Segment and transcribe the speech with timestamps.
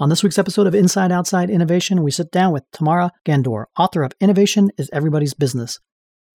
[0.00, 4.04] On this week's episode of Inside Outside Innovation, we sit down with Tamara Ghandour, author
[4.04, 5.80] of Innovation is Everybody's Business.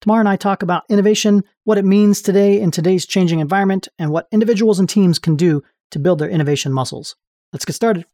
[0.02, 4.10] Tamara and I talk about innovation, what it means today in today's changing environment, and
[4.10, 7.16] what individuals and teams can do to build their innovation muscles.
[7.54, 8.04] Let's get started.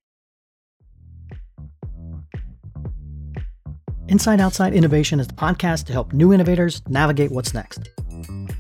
[4.07, 7.91] Inside Outside Innovation is the podcast to help new innovators navigate what's next.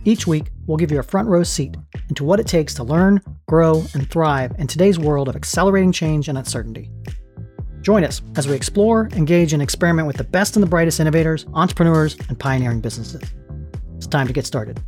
[0.06, 1.76] Each week, we'll give you a front row seat
[2.08, 6.26] into what it takes to learn, grow, and thrive in today's world of accelerating change
[6.26, 6.90] and uncertainty.
[7.82, 11.44] Join us as we explore, engage, and experiment with the best and the brightest innovators,
[11.52, 13.22] entrepreneurs, and pioneering businesses.
[13.96, 14.82] It's time to get started.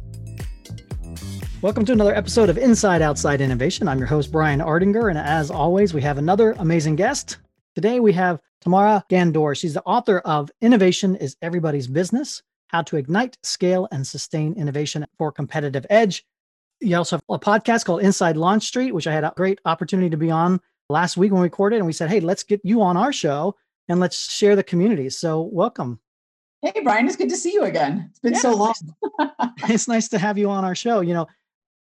[1.61, 3.89] Welcome to another episode of Inside Outside Innovation.
[3.89, 7.37] I'm your host, Brian Ardinger, and as always, we have another amazing guest.
[7.75, 9.59] Today we have Tamara Ghandour.
[9.59, 12.42] She's the author of Innovation is Everybody's Business
[12.73, 16.25] how to ignite, scale, and sustain innovation for competitive edge.
[16.81, 20.11] You also have a podcast called Inside Launch Street, which I had a great opportunity
[20.11, 21.77] to be on last week when we recorded.
[21.77, 23.55] And we said, hey, let's get you on our show
[23.89, 25.11] and let's share the community.
[25.11, 26.00] So, welcome.
[26.62, 28.06] Hey, Brian, it's good to see you again.
[28.11, 28.75] It's been yeah, so long.
[29.69, 31.00] it's nice to have you on our show.
[31.00, 31.27] You know,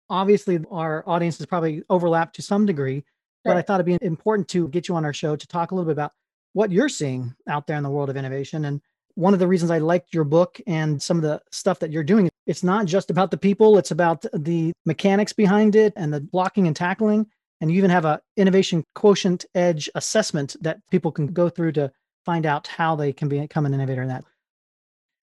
[0.09, 3.06] obviously, our audience is probably overlapped to some degree,
[3.45, 5.75] but I thought it'd be important to get you on our show to talk a
[5.75, 6.14] little bit about
[6.53, 8.81] what you're seeing out there in the world of innovation and
[9.16, 12.04] one of the reasons I liked your book and some of the stuff that you're
[12.04, 16.22] doing, it's not just about the people, it's about the mechanics behind it and the
[16.22, 17.28] blocking and tackling.
[17.59, 21.92] And you even have an innovation quotient edge assessment that people can go through to
[22.26, 24.23] find out how they can become an innovator in that.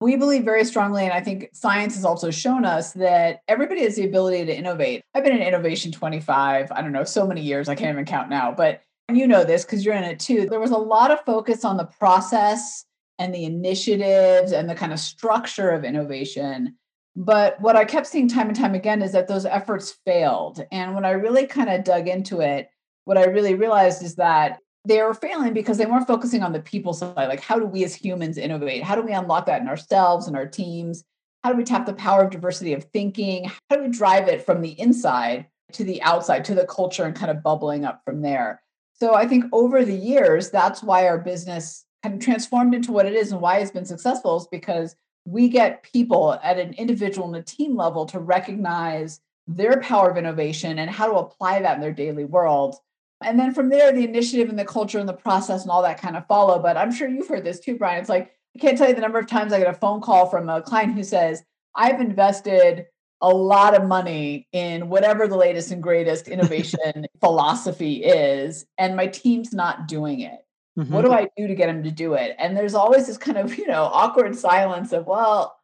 [0.00, 3.96] We believe very strongly, and I think science has also shown us that everybody has
[3.96, 5.02] the ability to innovate.
[5.14, 8.28] I've been in innovation 25, I don't know, so many years, I can't even count
[8.28, 8.82] now, but
[9.12, 10.48] you know this because you're in it too.
[10.48, 12.84] There was a lot of focus on the process
[13.18, 16.76] and the initiatives and the kind of structure of innovation.
[17.16, 20.64] But what I kept seeing time and time again is that those efforts failed.
[20.72, 22.68] And when I really kind of dug into it,
[23.04, 26.60] what I really realized is that they were failing because they weren't focusing on the
[26.60, 27.28] people side.
[27.28, 28.82] Like, how do we as humans innovate?
[28.82, 31.04] How do we unlock that in ourselves and our teams?
[31.42, 33.50] How do we tap the power of diversity of thinking?
[33.70, 37.14] How do we drive it from the inside to the outside, to the culture, and
[37.14, 38.60] kind of bubbling up from there?
[38.94, 43.06] So I think over the years, that's why our business kind of transformed into what
[43.06, 44.94] it is and why it's been successful is because
[45.24, 50.18] we get people at an individual and a team level to recognize their power of
[50.18, 52.76] innovation and how to apply that in their daily world.
[53.22, 55.98] And then from there, the initiative and the culture and the process and all that
[55.98, 56.58] kind of follow.
[56.58, 58.00] But I'm sure you've heard this too, Brian.
[58.00, 60.26] It's like, I can't tell you the number of times I get a phone call
[60.26, 61.42] from a client who says,
[61.74, 62.84] I've invested
[63.22, 69.06] a lot of money in whatever the latest and greatest innovation philosophy is, and my
[69.06, 70.44] team's not doing it.
[70.78, 70.92] Mm-hmm.
[70.92, 72.34] What do I do to get him to do it?
[72.38, 75.56] And there's always this kind of, you know, awkward silence of, well,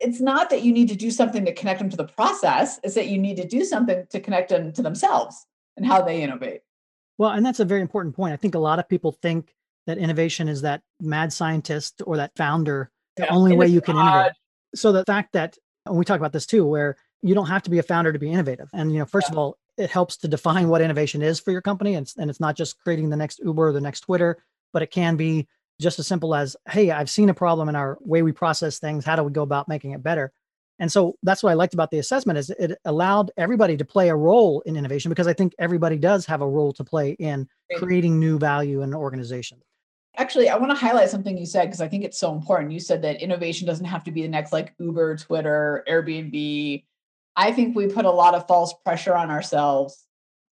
[0.00, 2.94] it's not that you need to do something to connect them to the process, it's
[2.94, 6.60] that you need to do something to connect them to themselves and how they innovate.
[7.18, 8.34] Well, and that's a very important point.
[8.34, 9.54] I think a lot of people think
[9.86, 13.96] that innovation is that mad scientist or that founder, the yeah, only way you can
[13.96, 14.32] innovate.
[14.74, 15.56] So the fact that
[15.86, 18.18] and we talk about this too, where you don't have to be a founder to
[18.18, 18.68] be innovative.
[18.74, 19.34] And you know, first yeah.
[19.34, 22.40] of all, it helps to define what innovation is for your company, and, and it's
[22.40, 24.38] not just creating the next Uber or the next Twitter
[24.76, 25.48] but it can be
[25.80, 29.06] just as simple as, hey, I've seen a problem in our way we process things.
[29.06, 30.34] How do we go about making it better?
[30.78, 34.10] And so that's what I liked about the assessment is it allowed everybody to play
[34.10, 37.48] a role in innovation because I think everybody does have a role to play in
[37.78, 39.62] creating new value in an organization.
[40.18, 42.72] Actually, I want to highlight something you said because I think it's so important.
[42.72, 46.84] You said that innovation doesn't have to be the next like Uber, Twitter, Airbnb.
[47.34, 50.05] I think we put a lot of false pressure on ourselves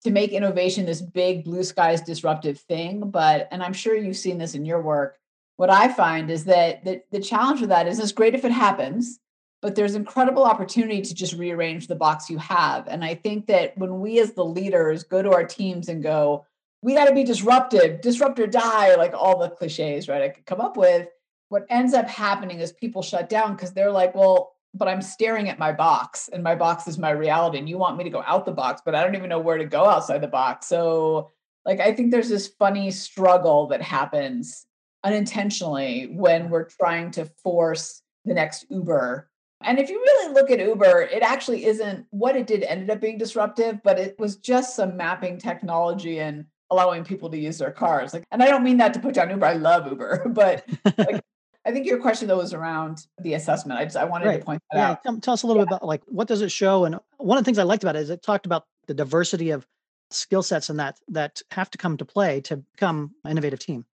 [0.08, 4.38] to make innovation this big blue skies disruptive thing but and i'm sure you've seen
[4.38, 5.18] this in your work
[5.56, 8.52] what i find is that the, the challenge with that is it's great if it
[8.52, 9.20] happens
[9.60, 12.86] but there's incredible opportunity to just rearrange the box you have.
[12.86, 16.46] And i think that when we as the leaders go to our teams and go
[16.80, 20.46] we got to be disruptive disrupt or die like all the cliches right i could
[20.46, 21.08] come up with
[21.48, 25.48] what ends up happening is people shut down because they're like well but I'm staring
[25.48, 27.58] at my box and my box is my reality.
[27.58, 29.58] And you want me to go out the box, but I don't even know where
[29.58, 30.66] to go outside the box.
[30.66, 31.32] So,
[31.64, 34.66] like, I think there's this funny struggle that happens
[35.04, 39.28] unintentionally when we're trying to force the next Uber.
[39.62, 43.00] And if you really look at Uber, it actually isn't what it did ended up
[43.00, 47.72] being disruptive, but it was just some mapping technology and allowing people to use their
[47.72, 48.12] cars.
[48.12, 49.46] Like, and I don't mean that to put down Uber.
[49.46, 50.64] I love Uber, but
[50.96, 51.22] like,
[51.68, 53.78] I think your question though was around the assessment.
[53.78, 54.38] I just I wanted right.
[54.38, 55.02] to point that yeah, out.
[55.02, 55.66] Tell, tell us a little yeah.
[55.66, 57.94] bit about like what does it show, and one of the things I liked about
[57.94, 59.66] it is it talked about the diversity of
[60.10, 63.84] skill sets and that that have to come to play to become an innovative team.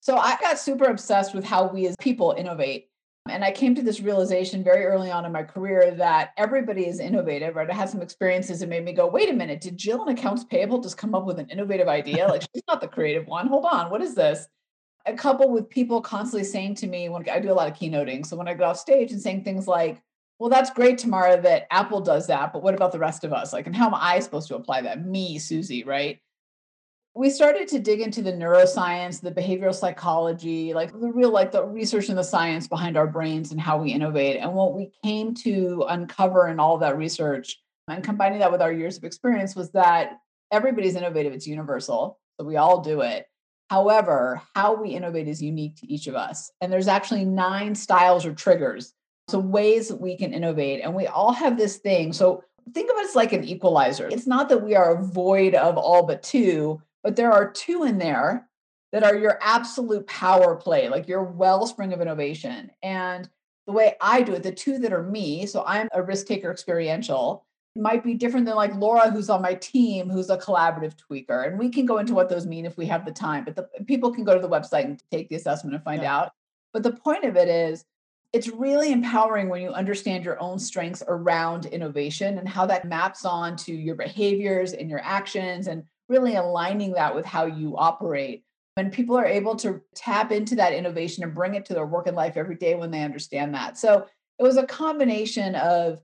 [0.00, 2.88] So I got super obsessed with how we as people innovate.
[3.28, 6.98] And I came to this realization very early on in my career that everybody is
[6.98, 7.68] innovative, right?
[7.68, 10.44] I had some experiences that made me go, wait a minute, did Jill in accounts
[10.44, 12.26] payable just come up with an innovative idea?
[12.26, 13.48] Like she's not the creative one.
[13.48, 14.46] Hold on, what is this?
[15.06, 18.26] A couple with people constantly saying to me when I do a lot of keynoting.
[18.26, 20.02] So when I go off stage and saying things like,
[20.38, 23.52] well, that's great, Tamara, that Apple does that, but what about the rest of us?
[23.52, 25.04] Like, and how am I supposed to apply that?
[25.04, 26.20] Me, Susie, right?
[27.18, 31.64] we started to dig into the neuroscience, the behavioral psychology, like the real, like the
[31.64, 34.36] research and the science behind our brains and how we innovate.
[34.36, 37.58] And what we came to uncover in all that research
[37.88, 40.18] and combining that with our years of experience was that
[40.52, 42.20] everybody's innovative, it's universal.
[42.38, 43.26] So we all do it.
[43.70, 46.50] However, how we innovate is unique to each of us.
[46.60, 48.94] And there's actually nine styles or triggers.
[49.28, 50.80] So ways that we can innovate.
[50.82, 52.12] And we all have this thing.
[52.12, 52.42] So
[52.72, 54.08] think of it as like an equalizer.
[54.08, 57.98] It's not that we are void of all but two but there are two in
[57.98, 58.48] there
[58.92, 62.70] that are your absolute power play, like your wellspring of innovation.
[62.82, 63.28] And
[63.66, 66.50] the way I do it, the two that are me, so I'm a risk taker
[66.50, 71.46] experiential, might be different than like Laura, who's on my team, who's a collaborative tweaker.
[71.46, 73.68] And we can go into what those mean if we have the time, but the,
[73.86, 76.16] people can go to the website and take the assessment and find yeah.
[76.16, 76.32] out.
[76.72, 77.84] But the point of it is,
[78.32, 83.24] it's really empowering when you understand your own strengths around innovation and how that maps
[83.24, 88.44] on to your behaviors and your actions and really aligning that with how you operate.
[88.74, 92.06] When people are able to tap into that innovation and bring it to their work
[92.06, 93.78] and life every day when they understand that.
[93.78, 94.06] So
[94.38, 96.00] it was a combination of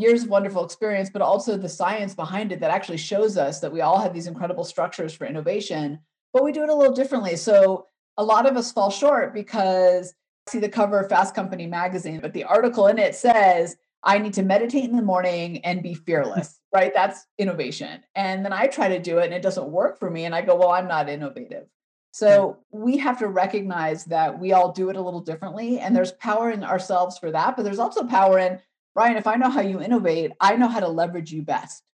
[0.00, 3.72] years of wonderful experience, but also the science behind it that actually shows us that
[3.72, 5.98] we all have these incredible structures for innovation,
[6.32, 7.36] but we do it a little differently.
[7.36, 10.14] So a lot of us fall short because
[10.48, 14.18] I see the cover of Fast Company magazine, but the article in it says, I
[14.18, 16.92] need to meditate in the morning and be fearless right?
[16.92, 18.02] That's innovation.
[18.14, 20.26] And then I try to do it and it doesn't work for me.
[20.26, 21.66] And I go, well, I'm not innovative.
[22.12, 25.78] So we have to recognize that we all do it a little differently.
[25.78, 27.56] And there's power in ourselves for that.
[27.56, 28.60] But there's also power in,
[28.96, 31.84] Brian, if I know how you innovate, I know how to leverage you best.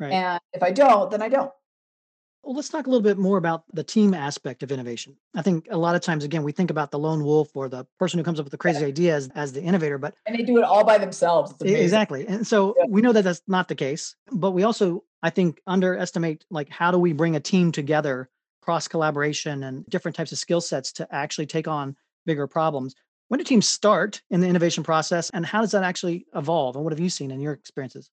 [0.00, 0.12] Right.
[0.12, 1.52] And if I don't, then I don't.
[2.42, 5.16] Well, let's talk a little bit more about the team aspect of innovation.
[5.36, 7.86] I think a lot of times, again, we think about the lone wolf or the
[8.00, 8.88] person who comes up with the crazy yeah.
[8.88, 11.54] idea as, as, the innovator, but and they do it all by themselves.
[11.60, 12.86] Exactly, and so yeah.
[12.88, 14.16] we know that that's not the case.
[14.32, 18.28] But we also, I think, underestimate like how do we bring a team together,
[18.60, 21.94] cross collaboration, and different types of skill sets to actually take on
[22.26, 22.96] bigger problems.
[23.32, 26.76] When do teams start in the innovation process, and how does that actually evolve?
[26.76, 28.10] And what have you seen in your experiences?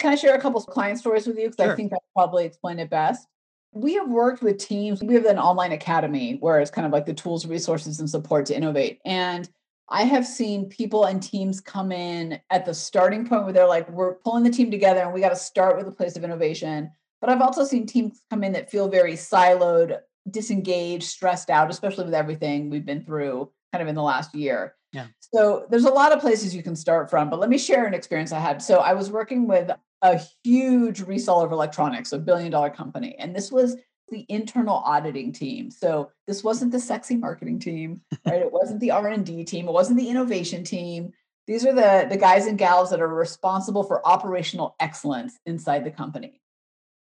[0.00, 1.48] Can I share a couple of client stories with you?
[1.48, 1.72] Because sure.
[1.74, 3.24] I think I probably explain it best.
[3.70, 5.00] We have worked with teams.
[5.00, 8.46] We have an online academy where it's kind of like the tools, resources, and support
[8.46, 8.98] to innovate.
[9.04, 9.48] And
[9.90, 13.88] I have seen people and teams come in at the starting point where they're like,
[13.88, 16.90] we're pulling the team together and we got to start with a place of innovation.
[17.20, 22.06] But I've also seen teams come in that feel very siloed, disengaged, stressed out, especially
[22.06, 24.74] with everything we've been through kind of in the last year.
[24.92, 25.06] Yeah.
[25.20, 27.94] So there's a lot of places you can start from, but let me share an
[27.94, 28.62] experience I had.
[28.62, 29.70] So I was working with
[30.02, 33.14] a huge reseller of electronics, a billion dollar company.
[33.18, 33.76] And this was
[34.10, 35.70] the internal auditing team.
[35.70, 38.40] So this wasn't the sexy marketing team, right?
[38.40, 41.12] it wasn't the R&D team, it wasn't the innovation team.
[41.46, 45.90] These are the, the guys and gals that are responsible for operational excellence inside the
[45.90, 46.40] company.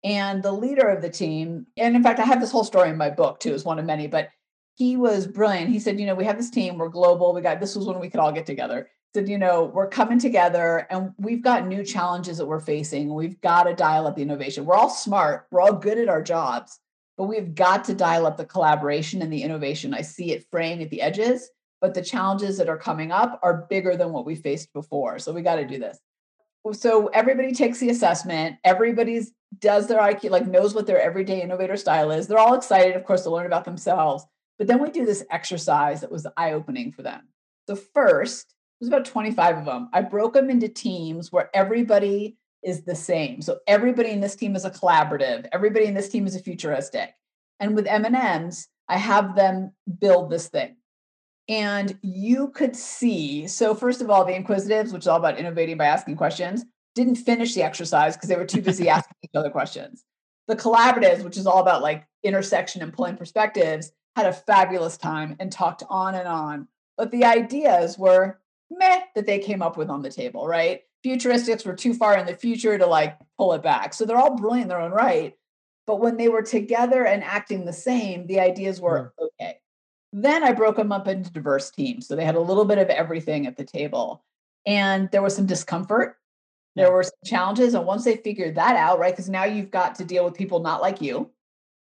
[0.04, 2.96] And the leader of the team, and in fact, I have this whole story in
[2.96, 4.30] my book too, is one of many, but
[4.74, 5.70] he was brilliant.
[5.70, 8.00] He said, you know, we have this team, we're global, we got this was when
[8.00, 11.84] we could all get together said, you know, we're coming together and we've got new
[11.84, 13.12] challenges that we're facing.
[13.12, 14.64] We've got to dial up the innovation.
[14.64, 16.80] We're all smart, we're all good at our jobs,
[17.19, 19.92] but we've got to dial up the collaboration and the innovation.
[19.92, 21.50] I see it fraying at the edges,
[21.81, 25.19] but the challenges that are coming up are bigger than what we faced before.
[25.19, 25.98] So we got to do this.
[26.72, 28.56] So everybody takes the assessment.
[28.64, 32.26] Everybody's does their IQ, like knows what their everyday innovator style is.
[32.26, 34.24] They're all excited, of course, to learn about themselves.
[34.62, 37.22] But then we do this exercise that was eye opening for them.
[37.69, 39.88] So first, there's about 25 of them.
[39.92, 43.42] I broke them into teams where everybody is the same.
[43.42, 45.48] So everybody in this team is a collaborative.
[45.50, 47.12] Everybody in this team is a futuristic.
[47.58, 50.76] And with M&Ms, I have them build this thing.
[51.48, 55.76] And you could see, so first of all, the inquisitives, which is all about innovating
[55.76, 56.64] by asking questions,
[56.94, 60.04] didn't finish the exercise because they were too busy asking each other questions.
[60.46, 65.36] The collaboratives, which is all about like intersection and pulling perspectives, had a fabulous time
[65.40, 66.69] and talked on and on.
[66.96, 68.40] But the ideas were
[68.70, 70.82] meh that they came up with on the table, right?
[71.04, 73.94] Futuristics were too far in the future to like pull it back.
[73.94, 75.34] So they're all brilliant in their own right.
[75.86, 79.26] But when they were together and acting the same, the ideas were yeah.
[79.26, 79.58] okay.
[80.12, 82.06] Then I broke them up into diverse teams.
[82.06, 84.24] So they had a little bit of everything at the table.
[84.66, 86.16] And there was some discomfort.
[86.76, 87.74] There were some challenges.
[87.74, 89.12] And once they figured that out, right?
[89.12, 91.31] Because now you've got to deal with people not like you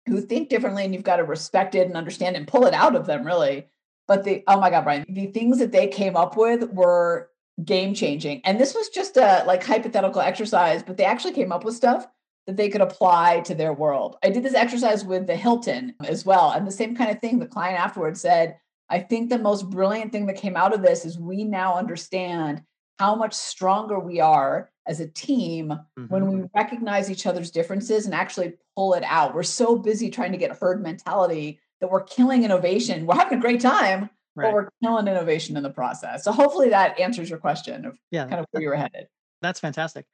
[0.06, 2.96] who think differently and you've got to respect it and understand and pull it out
[2.96, 3.68] of them, really
[4.08, 7.30] But the, oh my God, Brian, the things that they came up with were
[7.64, 8.42] game changing.
[8.44, 12.06] And this was just a like hypothetical exercise, but they actually came up with stuff
[12.48, 14.18] that they could apply to their world.
[14.24, 16.52] I did this exercise with the Hilton as well.
[16.52, 18.58] And the same kind of thing, the client afterwards said,
[18.90, 22.62] I think the most brilliant thing that came out of this is we now understand
[23.00, 26.06] how much stronger we are as a team mm-hmm.
[26.06, 29.34] when we recognize each other's differences and actually pull it out.
[29.34, 33.06] We're so busy trying to get herd mentality that we're killing innovation.
[33.06, 34.46] We're having a great time, right.
[34.46, 36.24] but we're killing innovation in the process.
[36.24, 39.08] So hopefully that answers your question of yeah, kind of where you were headed.
[39.42, 40.06] That's fantastic.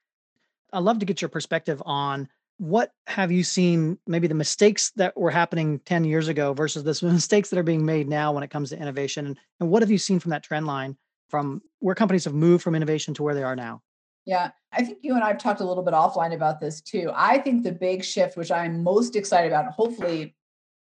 [0.71, 5.15] I'd love to get your perspective on what have you seen maybe the mistakes that
[5.17, 8.50] were happening 10 years ago versus the mistakes that are being made now when it
[8.50, 10.98] comes to innovation and, and what have you seen from that trend line
[11.29, 13.81] from where companies have moved from innovation to where they are now
[14.25, 17.38] yeah i think you and i've talked a little bit offline about this too i
[17.38, 20.36] think the big shift which i'm most excited about and hopefully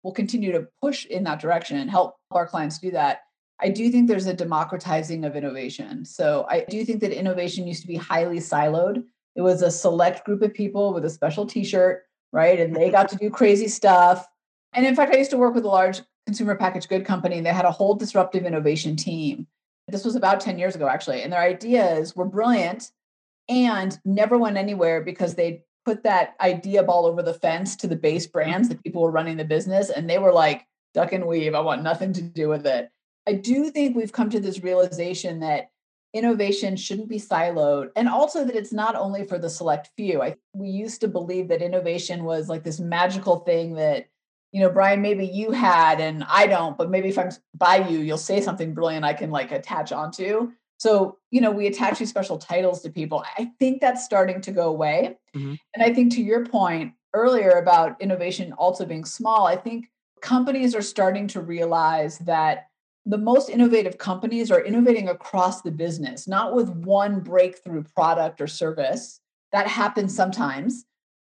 [0.04, 3.22] will continue to push in that direction and help our clients do that
[3.64, 6.04] I do think there's a democratizing of innovation.
[6.04, 9.04] So I do think that innovation used to be highly siloed.
[9.36, 12.60] It was a select group of people with a special t-shirt, right?
[12.60, 14.28] And they got to do crazy stuff.
[14.74, 17.46] And in fact, I used to work with a large consumer packaged good company and
[17.46, 19.48] they had a whole disruptive innovation team.
[19.88, 21.24] This was about 10 years ago, actually.
[21.24, 22.92] And their ideas were brilliant
[23.50, 27.96] and never went anywhere because they put that idea ball over the fence to the
[27.96, 29.90] base brands that people were running the business.
[29.90, 31.56] And they were like, duck and weave.
[31.56, 32.90] I want nothing to do with it.
[33.28, 35.70] I do think we've come to this realization that
[36.14, 40.36] innovation shouldn't be siloed and also that it's not only for the select few I,
[40.54, 44.06] we used to believe that innovation was like this magical thing that
[44.54, 48.00] you know brian maybe you had and i don't but maybe if i'm by you
[48.00, 52.10] you'll say something brilliant i can like attach onto so you know we attach these
[52.10, 55.56] special titles to people i think that's starting to go away mm-hmm.
[55.74, 59.90] and i think to your point earlier about innovation also being small i think
[60.22, 62.68] companies are starting to realize that
[63.06, 68.48] the most innovative companies are innovating across the business, not with one breakthrough product or
[68.48, 69.20] service.
[69.52, 70.86] That happens sometimes,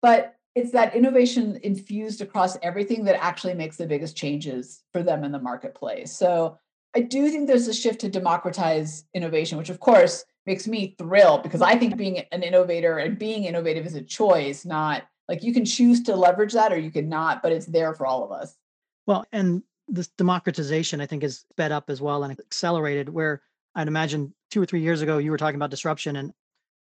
[0.00, 5.22] but it's that innovation infused across everything that actually makes the biggest changes for them
[5.22, 6.10] in the marketplace.
[6.10, 6.58] So
[6.94, 11.42] I do think there's a shift to democratize innovation, which of course makes me thrilled
[11.42, 15.52] because I think being an innovator and being innovative is a choice, not like you
[15.52, 18.32] can choose to leverage that or you can not, but it's there for all of
[18.32, 18.56] us.
[19.04, 23.10] Well, and this democratization, I think, is sped up as well and accelerated.
[23.10, 23.42] Where
[23.74, 26.32] I'd imagine two or three years ago, you were talking about disruption and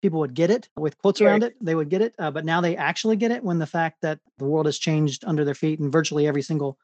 [0.04, 1.54] people would get it with quotes around it.
[1.62, 4.18] They would get it, uh, but now they actually get it when the fact that
[4.36, 6.76] the world has changed under their feet and virtually every single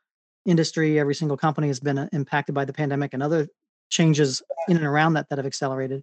[0.47, 3.47] industry, every single company has been uh, impacted by the pandemic and other
[3.91, 6.03] changes in and around that that have accelerated.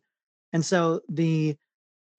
[0.54, 1.58] And so the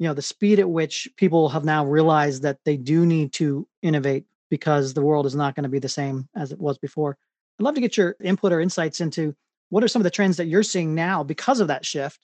[0.01, 3.69] you know the speed at which people have now realized that they do need to
[3.83, 7.17] innovate because the world is not going to be the same as it was before
[7.61, 9.37] I'd love to get your input or insights into
[9.71, 12.19] what are some of the trends that you're seeing now because of that shift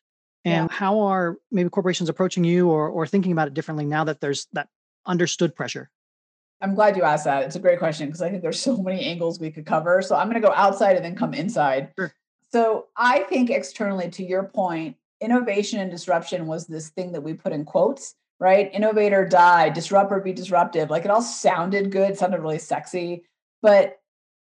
[0.44, 0.76] and yeah.
[0.76, 4.46] how are maybe corporations approaching you or, or thinking about it differently now that there's
[4.52, 4.68] that
[5.06, 5.90] understood pressure?
[6.60, 7.42] I'm glad you asked that.
[7.44, 10.02] It's a great question because i think there's so many angles we could cover.
[10.02, 11.92] So i'm going to go outside and then come inside.
[11.98, 12.12] Sure.
[12.50, 17.34] so i think externally to your point innovation and disruption was this thing that we
[17.34, 18.68] put in quotes right?
[18.74, 20.90] Innovator die disrupt or be disruptive.
[20.90, 23.24] Like it all sounded good sounded really sexy
[23.62, 23.98] but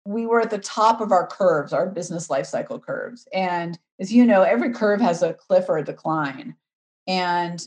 [0.06, 3.28] we were at the top of our curves, our business life cycle curves.
[3.34, 6.56] And as you know, every curve has a cliff or a decline.
[7.08, 7.66] And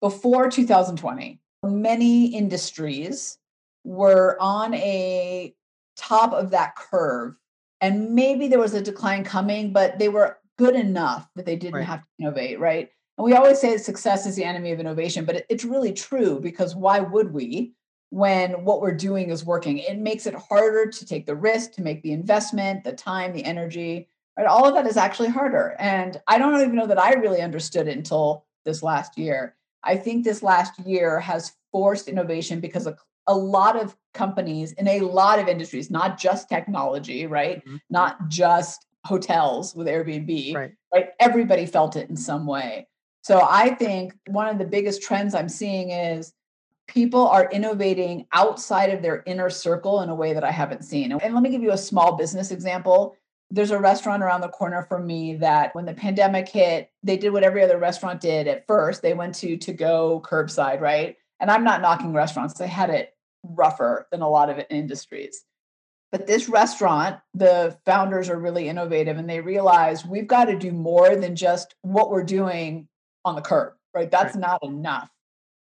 [0.00, 3.38] before 2020, many industries
[3.84, 5.54] were on a
[5.96, 7.36] top of that curve.
[7.80, 11.74] And maybe there was a decline coming, but they were good enough that they didn't
[11.74, 11.86] right.
[11.86, 12.90] have to innovate, right?
[13.16, 16.76] And we always say success is the enemy of innovation, but it's really true because
[16.76, 17.72] why would we?
[18.10, 19.78] When what we're doing is working.
[19.78, 23.44] It makes it harder to take the risk, to make the investment, the time, the
[23.44, 24.08] energy.
[24.36, 24.46] Right?
[24.46, 25.76] All of that is actually harder.
[25.78, 29.56] And I don't even know that I really understood it until this last year.
[29.82, 32.96] I think this last year has forced innovation because a,
[33.26, 37.58] a lot of companies in a lot of industries, not just technology, right?
[37.58, 37.76] Mm-hmm.
[37.90, 40.72] Not just hotels with Airbnb, right.
[40.92, 41.08] right?
[41.20, 42.88] Everybody felt it in some way.
[43.22, 46.32] So I think one of the biggest trends I'm seeing is
[46.88, 51.12] people are innovating outside of their inner circle in a way that I haven't seen.
[51.12, 53.14] And let me give you a small business example.
[53.50, 57.32] There's a restaurant around the corner from me that when the pandemic hit, they did
[57.32, 59.02] what every other restaurant did at first.
[59.02, 61.16] They went to to go curbside, right?
[61.40, 62.54] And I'm not knocking restaurants.
[62.54, 63.14] They had it
[63.44, 65.44] rougher than a lot of industries.
[66.10, 70.72] But this restaurant, the founders are really innovative and they realize we've got to do
[70.72, 72.88] more than just what we're doing
[73.26, 74.10] on the curb, right?
[74.10, 74.40] That's right.
[74.40, 75.10] not enough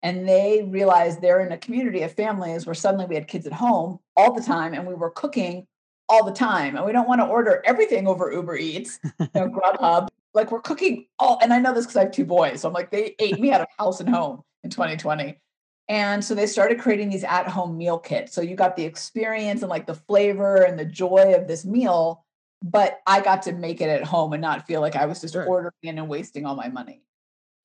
[0.03, 3.53] and they realized they're in a community of families where suddenly we had kids at
[3.53, 5.65] home all the time and we were cooking
[6.10, 9.48] all the time and we don't want to order everything over Uber Eats, you know,
[9.79, 10.10] Grubhub.
[10.33, 12.62] Like we're cooking all, and I know this because I have two boys.
[12.62, 15.39] So I'm like, they ate me out of house and home in 2020.
[15.88, 18.33] And so they started creating these at home meal kits.
[18.33, 22.25] So you got the experience and like the flavor and the joy of this meal,
[22.62, 25.33] but I got to make it at home and not feel like I was just
[25.33, 25.45] sure.
[25.45, 27.03] ordering in and wasting all my money.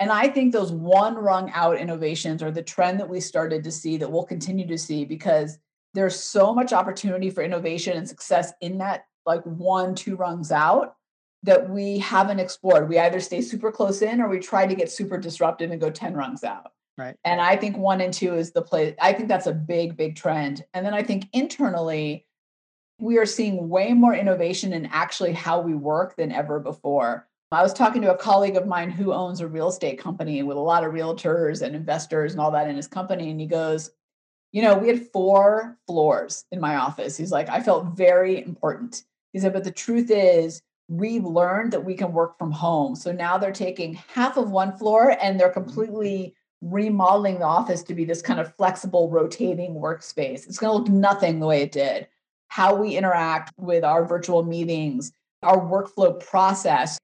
[0.01, 3.73] And I think those one rung out innovations are the trend that we started to
[3.73, 5.59] see that we'll continue to see because
[5.95, 10.95] there's so much opportunity for innovation and success in that like one, two rungs out
[11.43, 12.89] that we haven't explored.
[12.89, 15.91] We either stay super close in or we try to get super disruptive and go
[15.91, 16.73] 10 rungs out.
[16.97, 17.17] Right.
[17.25, 18.95] And I think one and two is the place.
[19.01, 20.65] I think that's a big, big trend.
[20.75, 22.27] And then I think internally,
[22.99, 27.28] we are seeing way more innovation in actually how we work than ever before.
[27.51, 30.59] I was talking to a colleague of mine who owns a real estate company with
[30.59, 33.31] a lot of realtors and investors and all that in his company.
[33.31, 33.91] And he goes,
[34.53, 37.17] You know, we had four floors in my office.
[37.17, 39.05] He's like, I felt very important.
[39.33, 42.95] He said, But the truth is, we've learned that we can work from home.
[42.95, 45.65] So now they're taking half of one floor and they're mm-hmm.
[45.65, 50.47] completely remodeling the office to be this kind of flexible, rotating workspace.
[50.47, 52.09] It's going to look nothing the way it did.
[52.49, 55.13] How we interact with our virtual meetings,
[55.43, 56.99] our workflow process.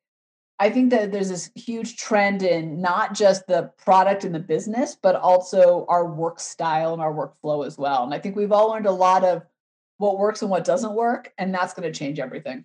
[0.64, 4.96] I think that there's this huge trend in not just the product and the business,
[4.96, 8.02] but also our work style and our workflow as well.
[8.02, 9.42] And I think we've all learned a lot of
[9.98, 12.64] what works and what doesn't work, and that's going to change everything.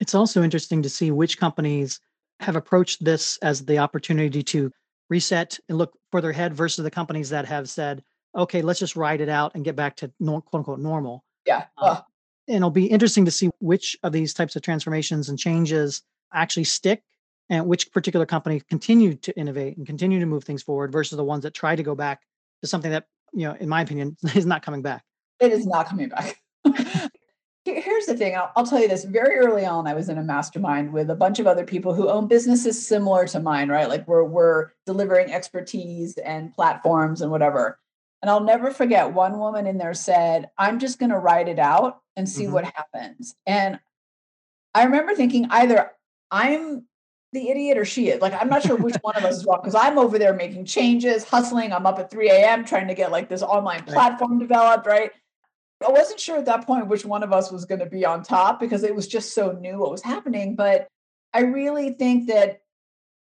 [0.00, 2.00] It's also interesting to see which companies
[2.40, 4.72] have approached this as the opportunity to
[5.10, 8.02] reset and look further ahead versus the companies that have said,
[8.34, 11.22] okay, let's just ride it out and get back to quote unquote normal.
[11.46, 11.64] Yeah.
[11.76, 12.00] Uh,
[12.48, 16.00] and it'll be interesting to see which of these types of transformations and changes
[16.32, 17.02] actually stick
[17.48, 21.24] and which particular company continue to innovate and continue to move things forward versus the
[21.24, 22.22] ones that try to go back
[22.62, 25.04] to something that, you know, in my opinion, is not coming back.
[25.40, 26.40] It is not coming back.
[27.64, 29.88] Here's the thing I'll, I'll, tell you this very early on.
[29.88, 33.26] I was in a mastermind with a bunch of other people who own businesses similar
[33.28, 33.88] to mine, right?
[33.88, 37.80] Like we're, we're delivering expertise and platforms and whatever.
[38.22, 41.58] And I'll never forget one woman in there said, I'm just going to write it
[41.58, 42.52] out and see mm-hmm.
[42.52, 43.34] what happens.
[43.46, 43.80] And
[44.74, 45.90] I remember thinking either
[46.30, 46.86] I'm
[47.36, 48.20] the idiot or she is.
[48.20, 50.64] Like, I'm not sure which one of us is wrong because I'm over there making
[50.64, 51.72] changes, hustling.
[51.72, 52.64] I'm up at 3 a.m.
[52.64, 55.10] trying to get like this online platform developed, right?
[55.86, 58.22] I wasn't sure at that point which one of us was going to be on
[58.22, 60.56] top because it was just so new what was happening.
[60.56, 60.88] But
[61.34, 62.60] I really think that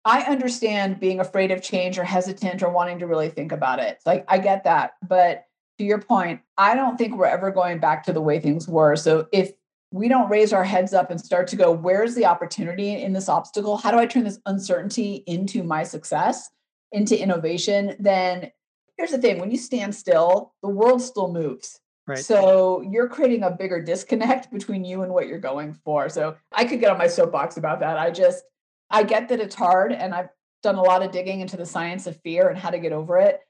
[0.04, 3.98] I understand being afraid of change or hesitant or wanting to really think about it.
[4.04, 4.94] Like, I get that.
[5.08, 5.44] But
[5.78, 8.96] to your point, I don't think we're ever going back to the way things were.
[8.96, 9.52] So if
[9.92, 13.28] we don't raise our heads up and start to go, where's the opportunity in this
[13.28, 13.76] obstacle?
[13.76, 16.50] How do I turn this uncertainty into my success,
[16.92, 17.94] into innovation?
[18.00, 18.50] Then
[18.96, 21.78] here's the thing when you stand still, the world still moves.
[22.06, 22.18] Right.
[22.18, 26.08] So you're creating a bigger disconnect between you and what you're going for.
[26.08, 27.98] So I could get on my soapbox about that.
[27.98, 28.44] I just,
[28.90, 30.30] I get that it's hard and I've
[30.62, 33.18] done a lot of digging into the science of fear and how to get over
[33.18, 33.40] it,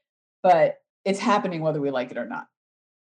[0.42, 2.46] but it's happening whether we like it or not.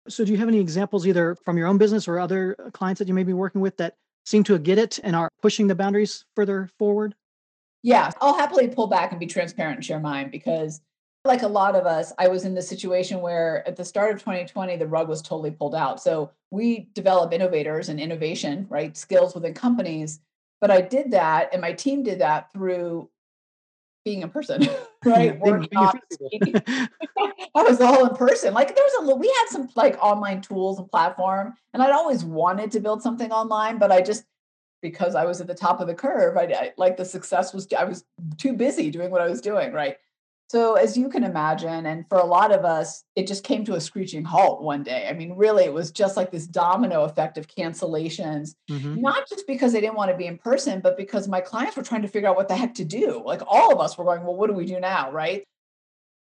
[0.08, 3.00] So do you have any examples either from your own business or other uh, clients
[3.00, 5.76] that you may be working with that seem to get it and are pushing the
[5.76, 7.16] boundaries further forward?
[7.84, 10.82] Yeah, I'll happily pull back and be transparent and share mine because
[11.24, 14.20] like a lot of us, I was in the situation where at the start of
[14.20, 16.02] 2020, the rug was totally pulled out.
[16.02, 18.96] So we develop innovators and innovation, right?
[18.96, 20.20] Skills within companies.
[20.62, 23.10] But I did that and my team did that through
[24.06, 24.66] being in person,
[25.06, 25.38] right?
[25.40, 26.18] Workshops.
[27.56, 28.54] I was all in person.
[28.54, 32.24] Like there was a we had some like online tools and platform, and I'd always
[32.24, 34.24] wanted to build something online, but I just
[34.82, 37.68] because I was at the top of the curve, I, I like the success was
[37.78, 38.06] I was
[38.38, 39.98] too busy doing what I was doing, right?
[40.48, 43.74] So, as you can imagine, and for a lot of us, it just came to
[43.74, 45.08] a screeching halt one day.
[45.10, 49.02] I mean, really, it was just like this domino effect of cancellations, mm-hmm.
[49.02, 51.84] not just because they didn't want to be in person, but because my clients were
[51.84, 53.24] trying to figure out what the heck to do.
[53.26, 55.12] Like all of us were going, well, what do we do now?
[55.12, 55.44] Right.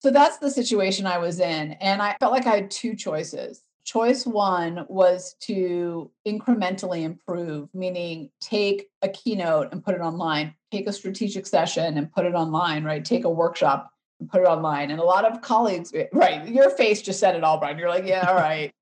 [0.02, 1.72] So, that's the situation I was in.
[1.72, 3.62] And I felt like I had two choices.
[3.84, 10.86] Choice one was to incrementally improve, meaning take a keynote and put it online, take
[10.86, 13.04] a strategic session and put it online, right?
[13.04, 13.91] Take a workshop
[14.30, 14.90] put it online.
[14.90, 17.78] And a lot of colleagues, eh, right, your face just said it all, Brian.
[17.78, 18.72] You're like, yeah, all right.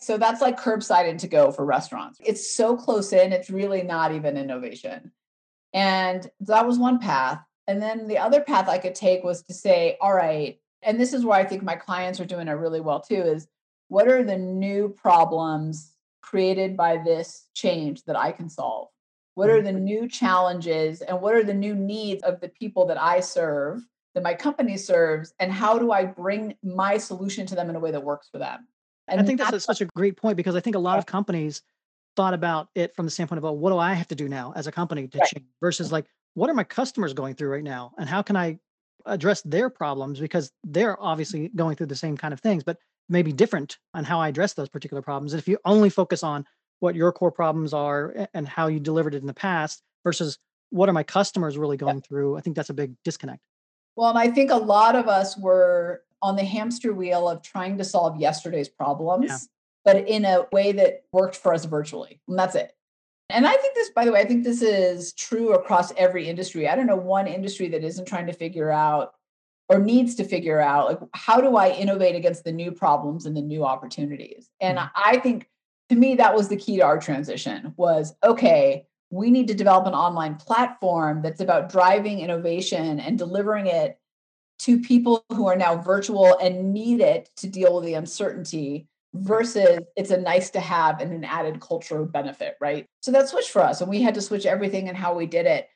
[0.00, 2.18] so that's like curbside and to go for restaurants.
[2.24, 5.12] It's so close in, it's really not even innovation.
[5.72, 7.40] And that was one path.
[7.66, 11.12] And then the other path I could take was to say, all right, and this
[11.12, 13.48] is where I think my clients are doing it really well too is
[13.88, 18.88] what are the new problems created by this change that I can solve?
[19.34, 19.84] What are the mm-hmm.
[19.84, 23.82] new challenges and what are the new needs of the people that I serve
[24.16, 27.78] that my company serves and how do I bring my solution to them in a
[27.78, 28.66] way that works for them?
[29.08, 31.04] And I think that's, that's such a great point because I think a lot of
[31.04, 31.60] companies
[32.16, 34.54] thought about it from the standpoint of, oh, what do I have to do now
[34.56, 35.34] as a company to Right.
[35.34, 37.92] change versus like, what are my customers going through right now?
[37.98, 38.58] And how can I
[39.04, 40.18] address their problems?
[40.18, 42.78] Because they're obviously going through the same kind of things, but
[43.10, 45.34] maybe different on how I address those particular problems.
[45.34, 46.46] And if you only focus on
[46.80, 50.38] what your core problems are and how you delivered it in the past versus
[50.70, 51.80] what are my customers really Yeah.
[51.84, 53.42] going through, I think that's a big disconnect.
[53.96, 57.78] Well, and I think a lot of us were on the hamster wheel of trying
[57.78, 59.48] to solve yesterday's problems,
[59.84, 62.20] but in a way that worked for us virtually.
[62.28, 62.72] And that's it.
[63.30, 66.68] And I think this, by the way, I think this is true across every industry.
[66.68, 69.14] I don't know one industry that isn't trying to figure out
[69.68, 73.36] or needs to figure out like how do I innovate against the new problems and
[73.36, 74.48] the new opportunities.
[74.60, 74.90] And Mhm.
[74.94, 75.50] I think
[75.88, 79.86] to me that was the key to our transition was okay, we need to develop
[79.86, 83.98] an online platform that's about driving innovation and delivering it
[84.58, 89.80] to people who are now virtual and need it to deal with the uncertainty versus
[89.96, 92.86] it's a nice to have and an added cultural benefit, right?
[93.00, 95.46] So that switched for us and we had to switch everything and how we did
[95.46, 95.68] it.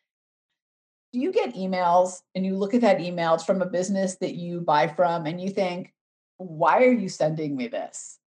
[1.13, 4.35] Do you get emails and you look at that email, it's from a business that
[4.35, 5.93] you buy from and you think,
[6.39, 8.19] why are you sending me this?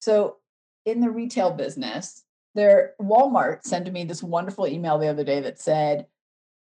[0.00, 0.36] So
[0.84, 5.58] in the retail business, there Walmart sent me this wonderful email the other day that
[5.58, 6.06] said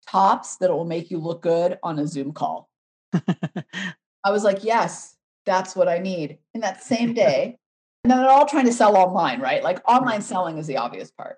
[0.08, 2.70] tops that will make you look good on a Zoom call.
[3.14, 6.40] I was like, yes, that's what I need.
[6.54, 7.58] In that same day,
[8.04, 9.64] and then they're all trying to sell online, right?
[9.64, 11.38] Like online selling is the obvious part.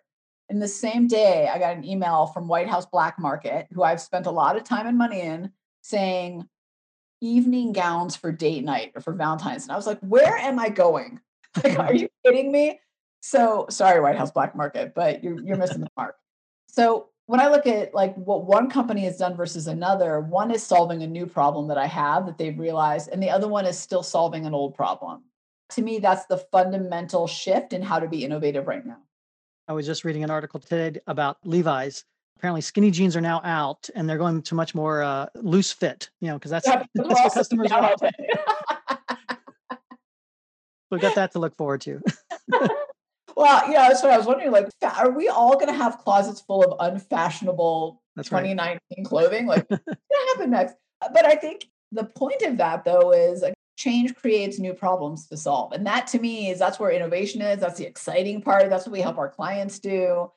[0.49, 3.99] In the same day, I got an email from White House Black Market, who I've
[3.99, 6.47] spent a lot of time and money in, saying
[7.21, 9.63] evening gowns for date night or for Valentine's.
[9.63, 11.19] And I was like, where am I going?
[11.63, 12.79] Like, are you kidding me?
[13.25, 16.17] So sorry, White House Black Market, but you're you're missing the mark.
[16.67, 20.61] So when I look at like what one company has done versus another, one is
[20.61, 23.79] solving a new problem that I have that they've realized, and the other one is
[23.79, 25.23] still solving an old problem.
[25.69, 28.97] To me, that's the fundamental shift in how to be innovative right now.
[29.69, 32.03] I was just reading an article today about Levi's.
[32.35, 36.09] Apparently, skinny jeans are now out, and they're going to much more uh, loose fit.
[36.19, 38.01] You know, because that's, Yeah, that's because we're all what customers want.
[40.91, 42.01] We've got that to look forward to.
[43.35, 44.51] well, yeah, that's what I was wondering.
[44.51, 48.41] Like, are we all going to have closets full of unfashionable That's right.
[48.41, 49.47] 2019 clothing?
[49.47, 50.75] Like, what's going to happen next?
[51.01, 55.27] Uh, But I think the point of that, though, is like, change creates new problems
[55.27, 55.71] to solve.
[55.71, 57.59] And that to me is that's where innovation is.
[57.59, 58.69] That's the exciting part.
[58.69, 60.31] That's what we help our clients do.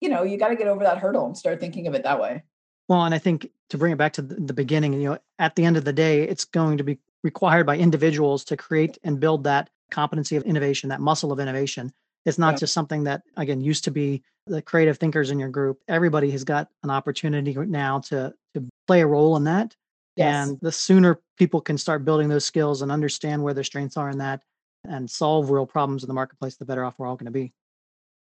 [0.00, 2.20] You know, you got to get over that hurdle and start thinking of it that
[2.20, 2.42] way.
[2.88, 5.64] Well, and I think to bring it back to the beginning, you know, at the
[5.64, 9.44] end of the day, it's going to be required by individuals to create and build
[9.44, 11.92] that competency of innovation, that muscle of innovation.
[12.24, 12.58] It's not Yeah.
[12.58, 15.80] just something that, again, used to be the creative thinkers in your group.
[15.88, 19.76] Everybody has got an opportunity now to to play a role in that.
[20.16, 20.48] Yes.
[20.48, 24.10] And the sooner people can start building those skills and understand where their strengths are
[24.10, 24.42] in that
[24.84, 27.52] and solve real problems in the marketplace, the better off we're all going to be.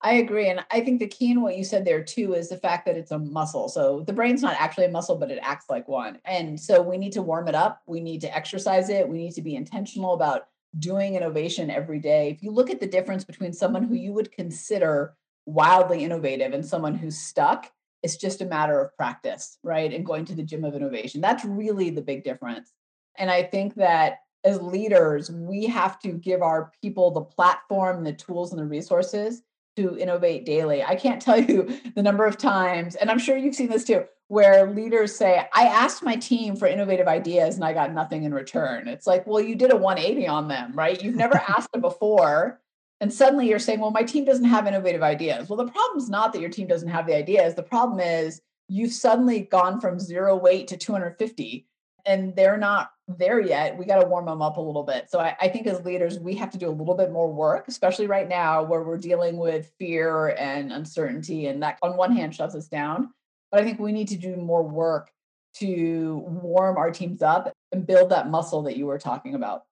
[0.01, 0.49] I agree.
[0.49, 2.95] And I think the key in what you said there too is the fact that
[2.95, 3.67] it's a muscle.
[3.67, 6.19] So the brain's not actually a muscle, but it acts like one.
[6.23, 7.81] And so we need to warm it up.
[7.85, 9.09] We need to exercise it.
[9.09, 12.29] We need to be intentional about doing innovation every day.
[12.29, 16.65] If you look at the difference between someone who you would consider wildly innovative and
[16.65, 17.71] someone who's stuck,
[18.03, 19.93] it's just a matter of practice, right?
[19.93, 21.21] And going to the gym of innovation.
[21.21, 22.71] That's really the big difference.
[23.17, 28.13] And I think that as leaders, we have to give our people the platform, the
[28.13, 29.41] tools, and the resources
[29.75, 30.83] to innovate daily.
[30.83, 34.05] I can't tell you the number of times, and I'm sure you've seen this too,
[34.29, 38.33] where leaders say, I asked my team for innovative ideas and I got nothing in
[38.33, 38.87] return.
[38.87, 41.01] It's like, well, you did a 180 on them, right?
[41.01, 42.61] You've never asked them before.
[43.01, 45.49] And suddenly you're saying, well, my team doesn't have innovative ideas.
[45.49, 47.55] Well, the problem is not that your team doesn't have the ideas.
[47.55, 51.65] The problem is you've suddenly gone from zero weight to 250
[52.05, 53.79] and they're not there yet.
[53.79, 55.09] We got to warm them up a little bit.
[55.09, 57.67] So I, I, think as leaders, we have to do a little bit more work,
[57.67, 61.47] especially right now where we're dealing with fear and uncertainty.
[61.47, 63.09] And that on one hand shuts us down.
[63.51, 65.09] But I think we need to do more work
[65.55, 69.63] to warm our teams up and build that muscle that you were talking about.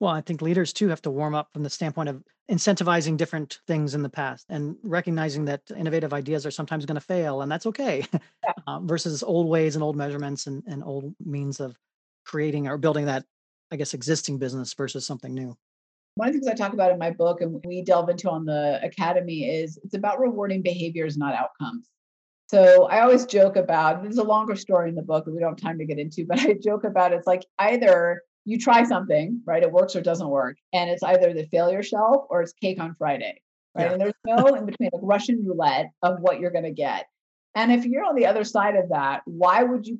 [0.00, 3.60] Well, I think leaders too have to warm up from the standpoint of incentivizing different
[3.66, 7.50] things in the past and recognizing that innovative ideas are sometimes going to fail, and
[7.50, 8.04] that's okay.
[8.12, 8.52] Yeah.
[8.66, 11.76] uh, versus old ways and old measurements and, and old means of
[12.24, 13.24] creating or building that,
[13.70, 15.56] I guess, existing business versus something new.
[16.16, 18.44] One of the things I talk about in my book and we delve into on
[18.44, 21.88] the academy is it's about rewarding behaviors, not outcomes.
[22.48, 25.58] So I always joke about there's a longer story in the book that we don't
[25.58, 29.40] have time to get into, but I joke about it's like either you try something,
[29.46, 29.62] right?
[29.62, 30.56] It works or it doesn't work.
[30.72, 33.40] And it's either the failure shelf or it's cake on Friday.
[33.74, 33.86] Right.
[33.86, 33.92] Yeah.
[33.92, 37.06] And there's no in between like Russian roulette of what you're going to get.
[37.54, 39.98] And if you're on the other side of that, why would you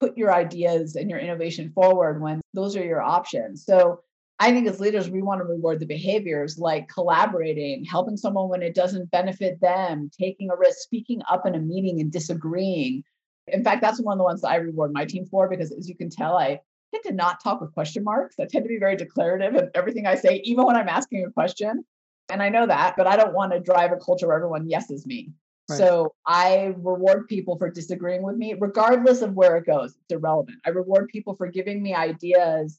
[0.00, 3.64] put your ideas and your innovation forward when those are your options?
[3.64, 4.02] So
[4.40, 8.62] I think as leaders, we want to reward the behaviors like collaborating, helping someone when
[8.62, 13.02] it doesn't benefit them, taking a risk, speaking up in a meeting and disagreeing.
[13.48, 15.88] In fact, that's one of the ones that I reward my team for because as
[15.88, 16.60] you can tell, I
[16.92, 18.36] tend to not talk with question marks.
[18.38, 21.32] I tend to be very declarative in everything I say, even when I'm asking a
[21.32, 21.84] question.
[22.30, 25.06] And I know that, but I don't want to drive a culture where everyone yeses
[25.06, 25.32] me.
[25.68, 25.78] Right.
[25.78, 29.96] So I reward people for disagreeing with me, regardless of where it goes.
[29.96, 30.58] It's irrelevant.
[30.64, 32.78] I reward people for giving me ideas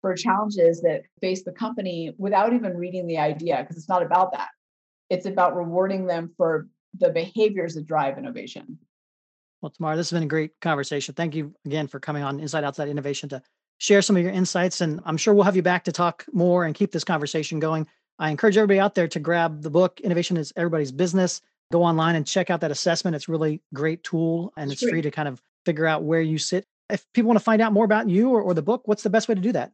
[0.00, 4.32] for challenges that face the company without even reading the idea, because it's not about
[4.32, 4.48] that.
[5.08, 8.78] It's about rewarding them for the behaviors that drive innovation.
[9.60, 11.14] Well, Tamara, this has been a great conversation.
[11.14, 13.42] Thank you again for coming on Inside Outside Innovation to
[13.78, 14.80] share some of your insights.
[14.80, 17.86] And I'm sure we'll have you back to talk more and keep this conversation going.
[18.18, 21.40] I encourage everybody out there to grab the book, Innovation is Everybody's Business.
[21.72, 23.14] Go online and check out that assessment.
[23.14, 26.66] It's really great tool and it's free to kind of figure out where you sit.
[26.88, 29.10] If people want to find out more about you or, or the book, what's the
[29.10, 29.72] best way to do that?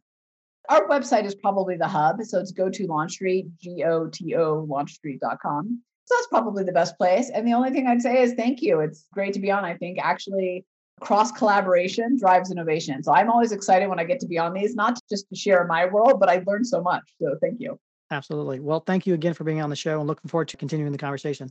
[0.68, 2.22] Our website is probably the hub.
[2.22, 5.83] So it's go to LaunchStreet, G O T O, launchstreet.com.
[6.07, 7.31] So that's probably the best place.
[7.31, 8.81] And the only thing I'd say is thank you.
[8.81, 9.64] It's great to be on.
[9.64, 10.64] I think actually
[11.00, 13.02] cross collaboration drives innovation.
[13.02, 15.66] So I'm always excited when I get to be on these, not just to share
[15.66, 17.02] my world, but I learned so much.
[17.20, 17.79] So thank you.
[18.11, 18.61] Absolutely.
[18.61, 20.98] Well, thank you again for being on the show and looking forward to continuing the
[20.98, 21.50] conversation.